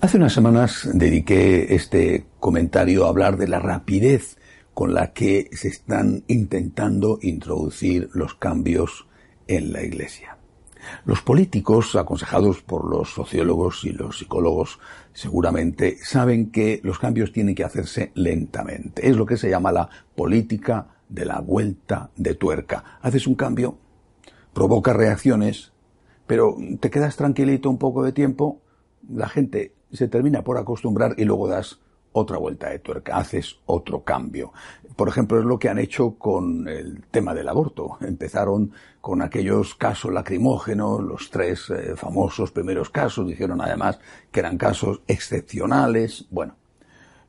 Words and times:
Hace 0.00 0.16
unas 0.16 0.32
semanas 0.32 0.88
dediqué 0.94 1.74
este 1.74 2.26
comentario 2.38 3.04
a 3.04 3.08
hablar 3.08 3.36
de 3.36 3.48
la 3.48 3.58
rapidez 3.58 4.38
con 4.72 4.94
la 4.94 5.12
que 5.12 5.50
se 5.52 5.66
están 5.66 6.22
intentando 6.28 7.18
introducir 7.20 8.08
los 8.12 8.34
cambios 8.34 9.08
en 9.48 9.72
la 9.72 9.82
Iglesia. 9.82 10.38
Los 11.04 11.22
políticos, 11.22 11.96
aconsejados 11.96 12.62
por 12.62 12.88
los 12.88 13.12
sociólogos 13.12 13.84
y 13.84 13.90
los 13.90 14.18
psicólogos, 14.18 14.78
seguramente 15.12 15.98
saben 16.00 16.52
que 16.52 16.80
los 16.84 17.00
cambios 17.00 17.32
tienen 17.32 17.56
que 17.56 17.64
hacerse 17.64 18.12
lentamente. 18.14 19.08
Es 19.08 19.16
lo 19.16 19.26
que 19.26 19.36
se 19.36 19.50
llama 19.50 19.72
la 19.72 19.90
política 20.14 20.86
de 21.08 21.24
la 21.24 21.40
vuelta 21.40 22.10
de 22.14 22.36
tuerca. 22.36 23.00
Haces 23.02 23.26
un 23.26 23.34
cambio, 23.34 23.78
provoca 24.52 24.92
reacciones, 24.92 25.72
pero 26.28 26.56
te 26.78 26.88
quedas 26.88 27.16
tranquilito 27.16 27.68
un 27.68 27.78
poco 27.78 28.04
de 28.04 28.12
tiempo, 28.12 28.62
la 29.08 29.28
gente 29.28 29.72
se 29.92 30.08
termina 30.08 30.42
por 30.42 30.58
acostumbrar 30.58 31.14
y 31.16 31.24
luego 31.24 31.48
das 31.48 31.78
otra 32.12 32.38
vuelta 32.38 32.70
de 32.70 32.78
tuerca, 32.78 33.16
haces 33.16 33.58
otro 33.66 34.02
cambio. 34.02 34.52
Por 34.96 35.08
ejemplo, 35.08 35.38
es 35.38 35.44
lo 35.44 35.58
que 35.58 35.68
han 35.68 35.78
hecho 35.78 36.16
con 36.18 36.66
el 36.68 37.04
tema 37.10 37.34
del 37.34 37.48
aborto. 37.48 37.98
Empezaron 38.00 38.72
con 39.00 39.22
aquellos 39.22 39.74
casos 39.74 40.12
lacrimógenos, 40.12 41.00
los 41.00 41.30
tres 41.30 41.70
eh, 41.70 41.94
famosos 41.96 42.50
primeros 42.50 42.90
casos, 42.90 43.26
dijeron 43.26 43.60
además 43.60 44.00
que 44.32 44.40
eran 44.40 44.58
casos 44.58 45.02
excepcionales. 45.06 46.26
Bueno, 46.30 46.56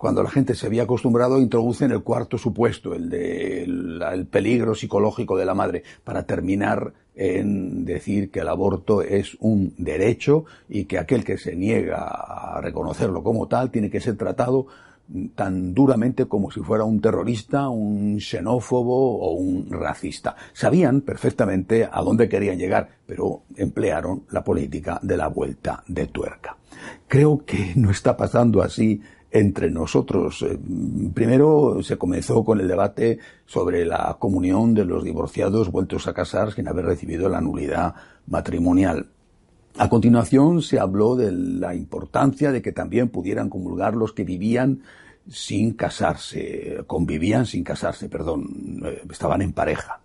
cuando 0.00 0.22
la 0.22 0.30
gente 0.30 0.54
se 0.54 0.64
había 0.64 0.84
acostumbrado, 0.84 1.38
introducen 1.38 1.90
el 1.90 2.02
cuarto 2.02 2.38
supuesto, 2.38 2.94
el 2.94 3.10
del 3.10 4.26
peligro 4.30 4.74
psicológico 4.74 5.36
de 5.36 5.44
la 5.44 5.52
madre, 5.52 5.82
para 6.04 6.22
terminar 6.22 6.94
en 7.14 7.84
decir 7.84 8.30
que 8.30 8.40
el 8.40 8.48
aborto 8.48 9.02
es 9.02 9.36
un 9.40 9.74
derecho 9.76 10.46
y 10.70 10.86
que 10.86 10.98
aquel 10.98 11.22
que 11.22 11.36
se 11.36 11.54
niega 11.54 11.98
a 11.98 12.62
reconocerlo 12.62 13.22
como 13.22 13.46
tal 13.46 13.70
tiene 13.70 13.90
que 13.90 14.00
ser 14.00 14.16
tratado 14.16 14.68
tan 15.34 15.74
duramente 15.74 16.24
como 16.24 16.50
si 16.50 16.60
fuera 16.60 16.84
un 16.84 17.02
terrorista, 17.02 17.68
un 17.68 18.20
xenófobo 18.20 19.18
o 19.18 19.32
un 19.32 19.68
racista. 19.70 20.34
Sabían 20.54 21.02
perfectamente 21.02 21.86
a 21.92 22.00
dónde 22.00 22.26
querían 22.26 22.56
llegar, 22.56 22.88
pero 23.04 23.42
emplearon 23.54 24.22
la 24.30 24.42
política 24.42 24.98
de 25.02 25.18
la 25.18 25.28
vuelta 25.28 25.84
de 25.86 26.06
tuerca. 26.06 26.56
Creo 27.06 27.44
que 27.44 27.74
no 27.76 27.90
está 27.90 28.16
pasando 28.16 28.62
así 28.62 29.02
entre 29.30 29.70
nosotros. 29.70 30.42
Eh, 30.42 30.58
primero 31.14 31.82
se 31.82 31.96
comenzó 31.96 32.44
con 32.44 32.60
el 32.60 32.68
debate 32.68 33.18
sobre 33.46 33.84
la 33.84 34.16
comunión 34.18 34.74
de 34.74 34.84
los 34.84 35.04
divorciados 35.04 35.70
vueltos 35.70 36.06
a 36.08 36.14
casar 36.14 36.52
sin 36.52 36.68
haber 36.68 36.86
recibido 36.86 37.28
la 37.28 37.40
nulidad 37.40 37.94
matrimonial. 38.26 39.08
A 39.78 39.88
continuación 39.88 40.62
se 40.62 40.80
habló 40.80 41.14
de 41.14 41.30
la 41.32 41.74
importancia 41.74 42.50
de 42.50 42.60
que 42.60 42.72
también 42.72 43.08
pudieran 43.08 43.48
comulgar 43.48 43.94
los 43.94 44.12
que 44.12 44.24
vivían 44.24 44.82
sin 45.28 45.74
casarse, 45.74 46.82
convivían 46.86 47.46
sin 47.46 47.62
casarse, 47.62 48.08
perdón, 48.08 48.82
eh, 48.84 49.02
estaban 49.08 49.42
en 49.42 49.52
pareja 49.52 50.00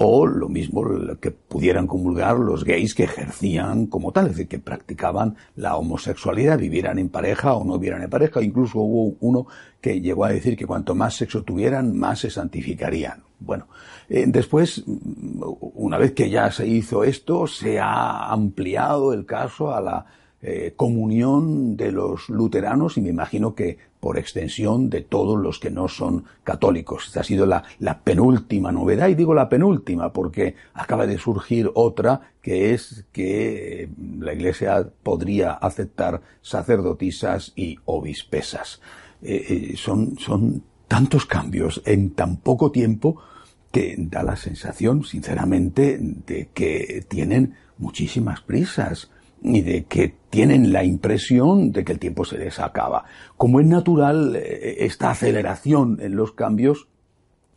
o 0.00 0.26
lo 0.26 0.48
mismo 0.48 0.84
que 1.20 1.32
pudieran 1.32 1.88
comulgar 1.88 2.38
los 2.38 2.62
gays 2.62 2.94
que 2.94 3.02
ejercían 3.02 3.86
como 3.86 4.12
tal, 4.12 4.26
es 4.26 4.32
decir, 4.32 4.46
que 4.46 4.60
practicaban 4.60 5.34
la 5.56 5.76
homosexualidad, 5.76 6.56
vivieran 6.56 7.00
en 7.00 7.08
pareja 7.08 7.54
o 7.54 7.64
no 7.64 7.80
vivieran 7.80 8.02
en 8.02 8.10
pareja. 8.10 8.40
Incluso 8.40 8.78
hubo 8.78 9.16
uno 9.18 9.48
que 9.80 10.00
llegó 10.00 10.24
a 10.24 10.30
decir 10.30 10.56
que 10.56 10.66
cuanto 10.66 10.94
más 10.94 11.16
sexo 11.16 11.42
tuvieran, 11.42 11.98
más 11.98 12.20
se 12.20 12.30
santificarían. 12.30 13.24
Bueno, 13.40 13.66
eh, 14.08 14.24
después, 14.28 14.84
una 14.86 15.98
vez 15.98 16.12
que 16.12 16.30
ya 16.30 16.52
se 16.52 16.68
hizo 16.68 17.02
esto, 17.02 17.48
se 17.48 17.80
ha 17.80 18.30
ampliado 18.30 19.12
el 19.12 19.26
caso 19.26 19.74
a 19.74 19.80
la 19.80 20.06
eh, 20.40 20.74
comunión 20.76 21.76
de 21.76 21.90
los 21.90 22.28
luteranos 22.28 22.96
y 22.96 23.00
me 23.00 23.08
imagino 23.08 23.56
que 23.56 23.78
por 24.00 24.18
extensión 24.18 24.90
de 24.90 25.02
todos 25.02 25.38
los 25.40 25.58
que 25.58 25.70
no 25.70 25.88
son 25.88 26.24
católicos. 26.44 27.06
Esta 27.06 27.20
ha 27.20 27.24
sido 27.24 27.46
la, 27.46 27.64
penúltima 28.04 28.72
novedad 28.72 29.08
y 29.08 29.14
digo 29.14 29.34
la 29.34 29.48
penúltima 29.48 30.12
porque 30.12 30.54
acaba 30.74 31.06
de 31.06 31.18
surgir 31.18 31.70
otra 31.74 32.32
que 32.40 32.72
es 32.74 33.04
que 33.12 33.82
eh, 33.82 33.88
la 34.20 34.32
Iglesia 34.32 34.88
podría 35.02 35.52
aceptar 35.52 36.20
sacerdotisas 36.42 37.52
y 37.56 37.78
obispesas. 37.84 38.80
Eh, 39.20 39.74
son, 39.76 40.18
son 40.18 40.62
tantos 40.86 41.26
cambios 41.26 41.82
en 41.84 42.10
tan 42.10 42.36
poco 42.36 42.70
tiempo 42.70 43.20
que 43.72 43.96
da 43.98 44.22
la 44.22 44.36
sensación, 44.36 45.04
sinceramente, 45.04 45.98
de 46.00 46.48
que 46.54 47.04
tienen 47.08 47.54
muchísimas 47.76 48.40
prisas 48.40 49.10
y 49.42 49.62
de 49.62 49.84
que 49.84 50.14
tienen 50.30 50.72
la 50.72 50.84
impresión 50.84 51.72
de 51.72 51.84
que 51.84 51.92
el 51.92 51.98
tiempo 51.98 52.24
se 52.24 52.38
les 52.38 52.58
acaba. 52.58 53.04
Como 53.36 53.60
es 53.60 53.66
natural, 53.66 54.36
eh, 54.36 54.84
esta 54.84 55.10
aceleración 55.10 55.98
en 56.00 56.16
los 56.16 56.32
cambios 56.32 56.88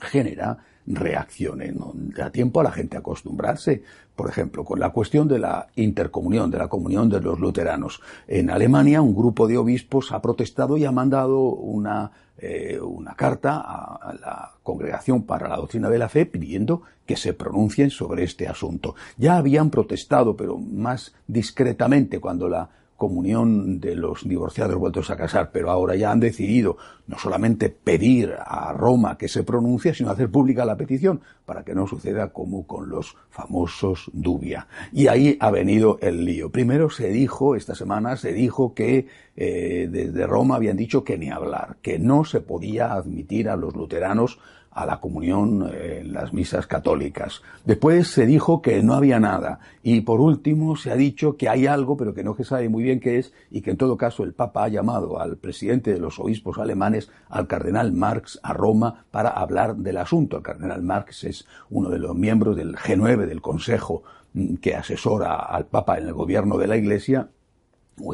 genera 0.00 0.58
reacciones, 0.88 1.74
no 1.74 1.92
da 1.94 2.30
tiempo 2.30 2.60
a 2.60 2.64
la 2.64 2.72
gente 2.72 2.96
acostumbrarse. 2.96 3.82
Por 4.16 4.28
ejemplo, 4.28 4.64
con 4.64 4.80
la 4.80 4.90
cuestión 4.90 5.28
de 5.28 5.38
la 5.38 5.68
intercomunión, 5.76 6.50
de 6.50 6.58
la 6.58 6.68
comunión 6.68 7.08
de 7.08 7.20
los 7.20 7.38
luteranos. 7.38 8.00
En 8.26 8.50
Alemania, 8.50 9.00
un 9.00 9.14
grupo 9.14 9.46
de 9.46 9.58
obispos 9.58 10.10
ha 10.12 10.20
protestado 10.20 10.76
y 10.76 10.84
ha 10.84 10.90
mandado 10.90 11.40
una, 11.40 12.10
eh, 12.38 12.80
una 12.80 13.14
carta 13.14 13.58
a, 13.58 14.14
la 14.20 14.50
Congregación 14.62 15.22
para 15.22 15.48
la 15.48 15.56
Doctrina 15.56 15.88
de 15.88 15.98
la 15.98 16.08
Fe 16.08 16.26
pidiendo 16.26 16.82
que 17.06 17.16
se 17.16 17.32
pronuncien 17.32 17.90
sobre 17.90 18.24
este 18.24 18.48
asunto. 18.48 18.96
Ya 19.16 19.36
habían 19.36 19.70
protestado, 19.70 20.36
pero 20.36 20.58
más 20.58 21.14
discretamente, 21.26 22.18
cuando 22.18 22.48
la 22.48 22.68
comunión 22.98 23.78
de 23.78 23.94
los 23.94 24.28
divorciados 24.28 24.76
vueltos 24.76 25.08
a 25.08 25.16
casar, 25.16 25.50
pero 25.52 25.70
ahora 25.70 25.94
ya 25.94 26.10
han 26.10 26.18
decidido 26.18 26.76
no 27.06 27.16
solamente 27.16 27.70
pedir 27.70 28.34
a 28.44 28.72
Roma 28.72 29.16
que 29.16 29.28
se 29.28 29.44
pronuncie, 29.44 29.94
sino 29.94 30.10
hacer 30.10 30.28
pública 30.30 30.64
la 30.64 30.76
petición 30.76 31.20
para 31.46 31.62
que 31.62 31.76
no 31.76 31.86
suceda 31.86 32.32
como 32.32 32.66
con 32.66 32.88
los 32.88 33.16
famosos 33.30 34.10
Dubia. 34.12 34.66
Y 34.92 35.06
ahí 35.06 35.36
ha 35.38 35.50
venido 35.52 35.98
el 36.02 36.24
lío. 36.24 36.50
Primero 36.50 36.90
se 36.90 37.08
dijo, 37.10 37.54
esta 37.54 37.76
semana 37.76 38.16
se 38.16 38.32
dijo 38.32 38.74
que 38.74 39.06
eh, 39.36 39.88
desde 39.88 40.26
Roma 40.26 40.56
habían 40.56 40.76
dicho 40.76 41.04
que 41.04 41.16
ni 41.16 41.30
hablar, 41.30 41.76
que 41.80 42.00
no 42.00 42.24
se 42.24 42.40
podía 42.40 42.92
admitir 42.92 43.48
a 43.48 43.54
los 43.54 43.76
luteranos 43.76 44.40
a 44.78 44.86
la 44.86 45.00
comunión 45.00 45.68
en 45.74 46.12
las 46.12 46.32
misas 46.32 46.68
católicas. 46.68 47.42
Después 47.64 48.06
se 48.08 48.26
dijo 48.26 48.62
que 48.62 48.80
no 48.80 48.94
había 48.94 49.18
nada. 49.18 49.58
Y 49.82 50.02
por 50.02 50.20
último 50.20 50.76
se 50.76 50.92
ha 50.92 50.96
dicho 50.96 51.36
que 51.36 51.48
hay 51.48 51.66
algo, 51.66 51.96
pero 51.96 52.14
que 52.14 52.22
no 52.22 52.36
se 52.36 52.44
sabe 52.44 52.68
muy 52.68 52.84
bien 52.84 52.87
qué 52.96 53.18
es, 53.18 53.32
y 53.50 53.60
que 53.60 53.70
en 53.72 53.76
todo 53.76 53.96
caso 53.96 54.24
el 54.24 54.32
Papa 54.32 54.64
ha 54.64 54.68
llamado 54.68 55.20
al 55.20 55.36
presidente 55.36 55.92
de 55.92 56.00
los 56.00 56.18
obispos 56.18 56.58
alemanes, 56.58 57.10
al 57.28 57.46
cardenal 57.46 57.92
Marx, 57.92 58.40
a 58.42 58.52
Roma 58.54 59.04
para 59.10 59.30
hablar 59.30 59.76
del 59.76 59.98
asunto. 59.98 60.38
El 60.38 60.42
cardenal 60.42 60.82
Marx 60.82 61.24
es 61.24 61.46
uno 61.70 61.90
de 61.90 61.98
los 61.98 62.16
miembros 62.16 62.56
del 62.56 62.74
G9, 62.74 63.26
del 63.26 63.42
Consejo 63.42 64.02
mm, 64.32 64.54
que 64.56 64.74
asesora 64.74 65.36
al 65.36 65.66
Papa 65.66 65.98
en 65.98 66.06
el 66.06 66.14
gobierno 66.14 66.56
de 66.56 66.66
la 66.66 66.76
Iglesia, 66.76 67.28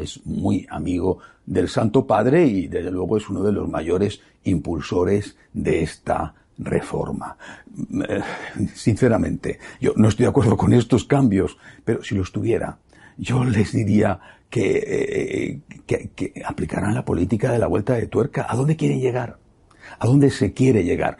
es 0.00 0.24
muy 0.24 0.66
amigo 0.70 1.18
del 1.46 1.68
Santo 1.68 2.06
Padre 2.06 2.46
y 2.46 2.68
desde 2.68 2.90
luego 2.90 3.16
es 3.16 3.28
uno 3.28 3.42
de 3.42 3.52
los 3.52 3.68
mayores 3.68 4.20
impulsores 4.44 5.36
de 5.52 5.82
esta 5.82 6.34
reforma. 6.58 7.36
Eh, 8.08 8.20
sinceramente, 8.74 9.58
yo 9.80 9.92
no 9.96 10.08
estoy 10.08 10.24
de 10.24 10.30
acuerdo 10.30 10.56
con 10.56 10.72
estos 10.72 11.04
cambios, 11.04 11.58
pero 11.84 12.02
si 12.02 12.14
los 12.14 12.32
tuviera, 12.32 12.78
yo 13.16 13.44
les 13.44 13.72
diría 13.72 14.20
que, 14.54 14.84
eh, 14.86 15.60
que, 15.84 16.10
que, 16.14 16.42
aplicaran 16.46 16.94
la 16.94 17.04
política 17.04 17.50
de 17.50 17.58
la 17.58 17.66
vuelta 17.66 17.94
de 17.94 18.06
tuerca. 18.06 18.46
¿A 18.48 18.54
dónde 18.54 18.76
quieren 18.76 19.00
llegar? 19.00 19.38
¿A 19.98 20.06
dónde 20.06 20.30
se 20.30 20.52
quiere 20.52 20.84
llegar? 20.84 21.18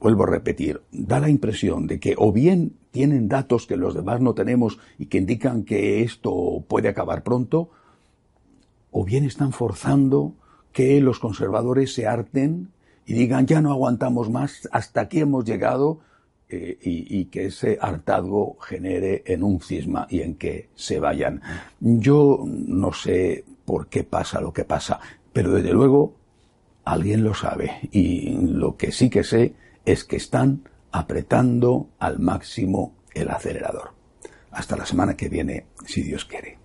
Vuelvo 0.00 0.22
a 0.22 0.28
repetir, 0.28 0.80
da 0.90 1.20
la 1.20 1.28
impresión 1.28 1.86
de 1.86 2.00
que 2.00 2.14
o 2.16 2.32
bien 2.32 2.72
tienen 2.90 3.28
datos 3.28 3.66
que 3.66 3.76
los 3.76 3.92
demás 3.92 4.22
no 4.22 4.32
tenemos 4.32 4.78
y 4.96 5.06
que 5.06 5.18
indican 5.18 5.64
que 5.64 6.00
esto 6.00 6.64
puede 6.68 6.88
acabar 6.88 7.22
pronto, 7.22 7.68
o 8.90 9.04
bien 9.04 9.26
están 9.26 9.52
forzando 9.52 10.32
que 10.72 11.02
los 11.02 11.18
conservadores 11.18 11.92
se 11.92 12.06
harten 12.06 12.70
y 13.04 13.12
digan 13.12 13.46
ya 13.46 13.60
no 13.60 13.72
aguantamos 13.72 14.30
más, 14.30 14.70
hasta 14.72 15.02
aquí 15.02 15.20
hemos 15.20 15.44
llegado 15.44 16.00
eh, 16.50 16.78
y, 16.82 17.20
y, 17.20 17.24
que 17.26 17.46
ese 17.46 17.78
hartazgo 17.80 18.58
genere 18.60 19.22
en 19.26 19.42
un 19.42 19.60
cisma 19.60 20.06
y 20.10 20.20
en 20.20 20.34
que 20.34 20.68
se 20.74 20.98
vayan. 20.98 21.40
Yo 21.80 22.44
no 22.46 22.92
sé 22.92 23.44
por 23.64 23.88
qué 23.88 24.04
pasa 24.04 24.40
lo 24.40 24.52
que 24.52 24.64
pasa, 24.64 25.00
pero 25.32 25.52
desde 25.52 25.72
luego 25.72 26.14
alguien 26.84 27.22
lo 27.22 27.34
sabe 27.34 27.88
y 27.92 28.36
lo 28.36 28.76
que 28.76 28.90
sí 28.92 29.10
que 29.10 29.22
sé 29.22 29.54
es 29.84 30.04
que 30.04 30.16
están 30.16 30.68
apretando 30.92 31.90
al 31.98 32.18
máximo 32.18 32.94
el 33.14 33.30
acelerador. 33.30 33.92
Hasta 34.50 34.76
la 34.76 34.86
semana 34.86 35.16
que 35.16 35.28
viene, 35.28 35.66
si 35.86 36.02
Dios 36.02 36.24
quiere. 36.24 36.58